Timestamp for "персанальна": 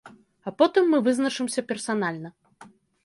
1.73-2.29